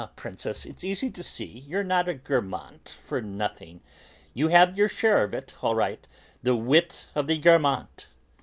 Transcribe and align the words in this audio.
Princess, 0.15 0.65
it's 0.65 0.83
easy 0.83 1.11
to 1.11 1.21
see 1.21 1.45
you're 1.67 1.83
not 1.83 2.09
a 2.09 2.15
Guermantes 2.15 2.91
for 2.91 3.21
nothing. 3.21 3.81
You 4.33 4.47
have 4.47 4.75
your 4.75 4.89
share 4.89 5.23
of 5.23 5.35
it, 5.35 5.53
all 5.61 5.75
right, 5.75 6.07
the 6.41 6.55
'wit 6.55 7.05
of 7.13 7.27
the 7.27 7.37
Guermantes'!" 7.37 8.07